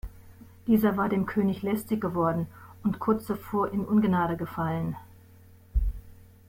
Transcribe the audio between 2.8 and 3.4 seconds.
und kurz